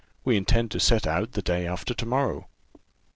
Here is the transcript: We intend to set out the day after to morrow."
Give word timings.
We 0.25 0.35
intend 0.35 0.71
to 0.71 0.79
set 0.79 1.05
out 1.05 1.33
the 1.33 1.43
day 1.43 1.67
after 1.67 1.93
to 1.93 2.05
morrow." 2.07 2.49